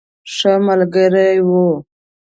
ښه 0.33 0.53
ملګری 0.67 1.33
وو. 1.47 1.65